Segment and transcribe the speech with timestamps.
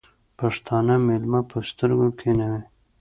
[0.39, 2.61] پښتانه مېلمه په سترگو کېنوي.